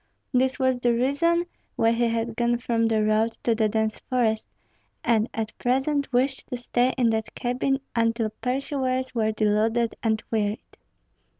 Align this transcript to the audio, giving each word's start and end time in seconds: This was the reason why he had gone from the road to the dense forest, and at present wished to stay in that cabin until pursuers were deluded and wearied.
This 0.33 0.57
was 0.57 0.79
the 0.79 0.95
reason 0.95 1.43
why 1.75 1.91
he 1.91 2.07
had 2.07 2.35
gone 2.35 2.57
from 2.57 2.87
the 2.87 3.03
road 3.03 3.33
to 3.43 3.53
the 3.53 3.69
dense 3.69 3.99
forest, 3.99 4.49
and 5.03 5.29
at 5.31 5.55
present 5.59 6.11
wished 6.11 6.47
to 6.47 6.57
stay 6.57 6.91
in 6.97 7.11
that 7.11 7.35
cabin 7.35 7.79
until 7.95 8.31
pursuers 8.41 9.13
were 9.13 9.31
deluded 9.31 9.93
and 10.01 10.23
wearied. 10.31 10.77